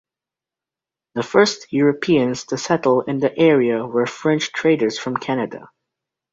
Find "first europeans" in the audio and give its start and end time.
1.21-2.45